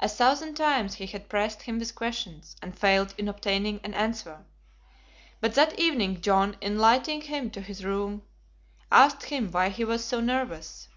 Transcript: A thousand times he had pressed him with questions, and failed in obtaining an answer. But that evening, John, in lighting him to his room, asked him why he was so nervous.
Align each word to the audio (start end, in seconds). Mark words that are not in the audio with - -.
A 0.00 0.08
thousand 0.08 0.54
times 0.54 0.94
he 0.94 1.04
had 1.06 1.28
pressed 1.28 1.60
him 1.64 1.78
with 1.78 1.94
questions, 1.94 2.56
and 2.62 2.74
failed 2.78 3.14
in 3.18 3.28
obtaining 3.28 3.78
an 3.84 3.92
answer. 3.92 4.46
But 5.42 5.52
that 5.52 5.78
evening, 5.78 6.22
John, 6.22 6.56
in 6.62 6.78
lighting 6.78 7.20
him 7.20 7.50
to 7.50 7.60
his 7.60 7.84
room, 7.84 8.22
asked 8.90 9.24
him 9.24 9.50
why 9.52 9.68
he 9.68 9.84
was 9.84 10.02
so 10.02 10.18
nervous. 10.18 10.88